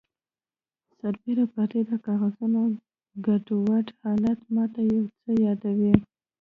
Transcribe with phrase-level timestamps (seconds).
[0.97, 2.61] سربیره پردې د کاغذونو
[3.25, 5.93] ګډوډ حالت ماته یو څه یادوي